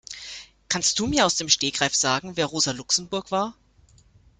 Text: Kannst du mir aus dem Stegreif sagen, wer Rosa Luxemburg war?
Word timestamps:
Kannst 0.67 0.97
du 0.97 1.05
mir 1.05 1.27
aus 1.27 1.35
dem 1.35 1.47
Stegreif 1.47 1.93
sagen, 1.93 2.35
wer 2.35 2.47
Rosa 2.47 2.71
Luxemburg 2.71 3.29
war? 3.29 3.55